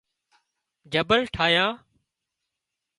جبل 0.93 1.21
ٺاهيان 1.33 1.73